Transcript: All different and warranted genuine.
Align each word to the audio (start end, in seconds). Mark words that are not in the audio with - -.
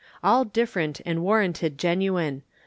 All 0.23 0.45
different 0.45 0.99
and 1.05 1.21
warranted 1.21 1.77
genuine. 1.77 2.41